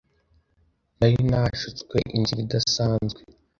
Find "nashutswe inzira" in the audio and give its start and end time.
1.31-2.39